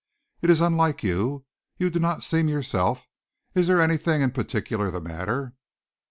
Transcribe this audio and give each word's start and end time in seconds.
"It 0.41 0.49
is 0.49 0.61
unlike 0.61 1.03
you. 1.03 1.45
You 1.77 1.91
do 1.91 1.99
not 1.99 2.23
seem 2.23 2.47
yourself. 2.47 3.07
Is 3.53 3.67
there 3.67 3.79
anything 3.79 4.23
in 4.23 4.31
particular 4.31 4.89
the 4.89 4.99
matter?" 4.99 5.53